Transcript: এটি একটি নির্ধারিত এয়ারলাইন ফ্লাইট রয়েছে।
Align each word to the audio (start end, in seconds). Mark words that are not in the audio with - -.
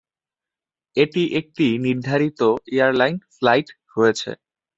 এটি 0.97 1.23
একটি 1.39 1.65
নির্ধারিত 1.85 2.39
এয়ারলাইন 2.73 3.15
ফ্লাইট 3.35 3.67
রয়েছে। 3.97 4.31